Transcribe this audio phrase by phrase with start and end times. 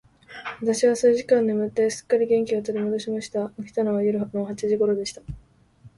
[0.59, 3.49] 私は数時間眠って、すっかり元気を取り戻しました。
[3.59, 5.21] 起きたのは夜の八時頃でした。